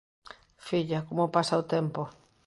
filla, 0.67 0.99
como 1.07 1.31
pasa 1.35 1.61
o 1.61 1.67
tempo. 1.75 2.01